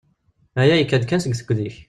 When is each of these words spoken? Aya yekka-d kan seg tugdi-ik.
Aya 0.61 0.75
yekka-d 0.77 1.03
kan 1.05 1.21
seg 1.21 1.33
tugdi-ik. 1.35 1.75